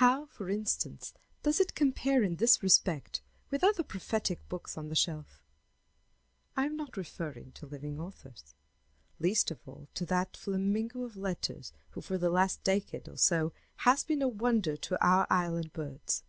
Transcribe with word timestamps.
How, 0.00 0.24
for 0.24 0.48
instance, 0.48 1.12
does 1.42 1.60
it 1.60 1.74
compare 1.74 2.22
in 2.22 2.36
this 2.36 2.62
respect 2.62 3.20
with 3.50 3.62
other 3.62 3.82
prophetic 3.82 4.48
books 4.48 4.78
on 4.78 4.88
the 4.88 4.94
shelf?_ 4.94 5.40
_I 6.56 6.64
am 6.64 6.74
not 6.74 6.96
referring 6.96 7.52
to 7.52 7.66
living 7.66 8.00
authors; 8.00 8.54
least 9.20 9.50
of 9.50 9.60
all 9.68 9.86
to 9.92 10.06
that 10.06 10.38
flamingo 10.38 11.02
of 11.02 11.18
letters 11.18 11.74
who 11.90 12.00
for 12.00 12.16
the 12.16 12.30
last 12.30 12.64
decade 12.64 13.10
or 13.10 13.18
so 13.18 13.52
has 13.84 14.04
been 14.04 14.22
a 14.22 14.26
wonder 14.28 14.74
to 14.74 15.06
our 15.06 15.26
island 15.28 15.74
birds. 15.74 16.22